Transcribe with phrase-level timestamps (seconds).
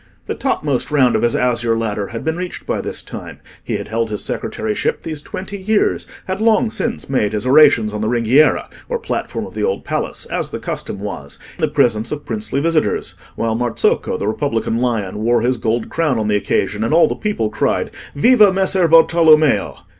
[0.25, 3.89] The topmost round of his azure ladder had been reached by this time: he had
[3.89, 8.97] held his secretaryship these twenty years—had long since made his orations on the ringhiera, or
[8.97, 13.13] platform of the Old Palace, as the custom was, in the presence of princely visitors,
[13.35, 17.13] while Marzocco, the republican lion, wore his gold crown on the occasion, and all the
[17.15, 19.81] people cried, "Viva Messer Bartolommeo!"